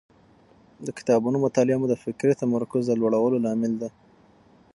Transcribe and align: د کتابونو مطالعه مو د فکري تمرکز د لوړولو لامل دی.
د 0.85 0.87
کتابونو 0.97 1.37
مطالعه 1.45 1.77
مو 1.81 1.87
د 1.89 1.95
فکري 2.03 2.33
تمرکز 2.41 2.81
د 2.87 2.91
لوړولو 3.01 3.37
لامل 3.45 3.73
دی. 3.81 3.89